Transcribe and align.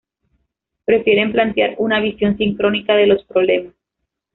Prefieren 0.83 1.31
plantear 1.31 1.75
una 1.77 1.99
visión 1.99 2.35
sincrónica 2.35 2.95
de 2.95 3.05
los 3.05 3.23
problemas. 3.25 3.75